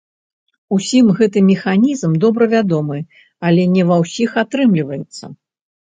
Усім 0.77 1.11
гэты 1.19 1.43
механізм 1.51 2.17
добра 2.25 2.49
вядомы, 2.55 2.99
але 3.49 3.71
не 3.79 3.83
ва 3.95 4.03
ўсіх 4.05 4.29
атрымліваецца. 4.47 5.35